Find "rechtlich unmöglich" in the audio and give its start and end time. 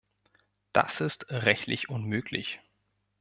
1.29-2.59